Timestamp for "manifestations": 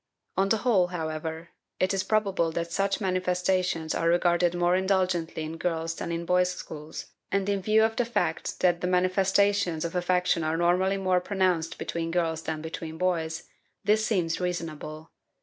2.99-3.93, 8.87-9.85